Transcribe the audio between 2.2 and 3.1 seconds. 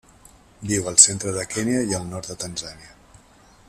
de Tanzània.